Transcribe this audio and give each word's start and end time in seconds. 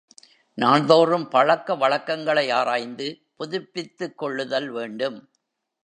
நாள்தோறும் 0.57 1.27
பழக்கவழக்கங்களை 1.31 2.51
ஆராய்ந்து 2.51 3.19
புதுப்பித்துக் 3.35 4.17
கொள்ளுதல் 4.17 4.69
வேண்டும். 4.69 5.29